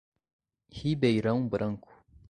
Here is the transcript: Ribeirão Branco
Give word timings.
Ribeirão 0.73 1.47
Branco 1.47 1.87